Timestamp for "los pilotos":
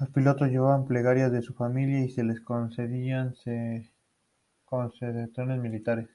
0.00-0.48